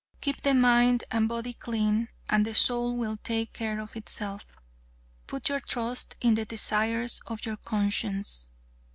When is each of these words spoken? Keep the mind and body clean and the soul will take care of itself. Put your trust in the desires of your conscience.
Keep 0.19 0.41
the 0.41 0.55
mind 0.55 1.03
and 1.11 1.29
body 1.29 1.53
clean 1.53 2.07
and 2.27 2.43
the 2.43 2.55
soul 2.55 2.97
will 2.97 3.17
take 3.17 3.53
care 3.53 3.79
of 3.79 3.95
itself. 3.95 4.47
Put 5.27 5.47
your 5.47 5.59
trust 5.59 6.15
in 6.19 6.33
the 6.33 6.43
desires 6.45 7.21
of 7.27 7.45
your 7.45 7.57
conscience. 7.57 8.49